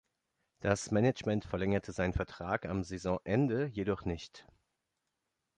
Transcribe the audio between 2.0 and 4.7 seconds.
Vertrag am Saisonende jedoch nicht.